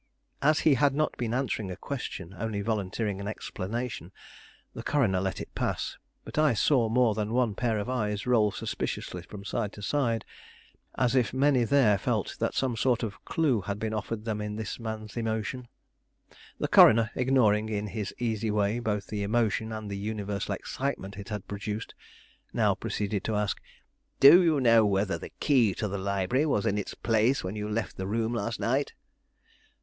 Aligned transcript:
As 0.41 0.61
he 0.61 0.73
had 0.73 0.95
not 0.95 1.15
been 1.15 1.31
answering 1.31 1.69
a 1.69 1.75
question, 1.77 2.35
only 2.39 2.61
volunteering 2.61 3.21
an 3.21 3.27
explanation, 3.27 4.11
the 4.73 4.81
coroner 4.81 5.19
let 5.19 5.39
it 5.39 5.53
pass; 5.53 5.95
but 6.25 6.39
I 6.39 6.55
saw 6.55 6.89
more 6.89 7.13
than 7.13 7.33
one 7.35 7.53
pair 7.53 7.77
of 7.77 7.87
eyes 7.87 8.25
roll 8.25 8.49
suspiciously 8.51 9.21
from 9.21 9.45
side 9.45 9.71
to 9.73 9.83
side, 9.83 10.25
as 10.95 11.13
if 11.13 11.35
many 11.35 11.65
there 11.65 11.99
felt 11.99 12.35
that 12.39 12.55
some 12.55 12.75
sort 12.75 13.03
of 13.03 13.23
clue 13.25 13.61
had 13.61 13.77
been 13.77 13.93
offered 13.93 14.25
them 14.25 14.41
in 14.41 14.55
this 14.55 14.79
man's 14.79 15.15
emotion. 15.17 15.67
The 16.57 16.67
coroner, 16.67 17.11
ignoring 17.13 17.69
in 17.69 17.85
his 17.85 18.11
easy 18.17 18.49
way 18.49 18.79
both 18.79 19.05
the 19.05 19.21
emotion 19.21 19.71
and 19.71 19.87
the 19.87 19.97
universal 19.99 20.55
excitement 20.55 21.15
it 21.15 21.29
had 21.29 21.47
produced, 21.47 21.93
now 22.53 22.73
proceeded 22.73 23.23
to 23.25 23.35
ask: 23.35 23.61
"Do 24.19 24.41
you 24.41 24.59
know 24.59 24.83
whether 24.83 25.19
the 25.19 25.29
key 25.29 25.75
to 25.75 25.87
the 25.87 25.99
library 25.99 26.47
was 26.47 26.65
in 26.65 26.79
its 26.79 26.95
place 26.95 27.43
when 27.43 27.55
you 27.55 27.69
left 27.69 27.97
the 27.97 28.07
room 28.07 28.33
last 28.33 28.59
night?" 28.59 28.93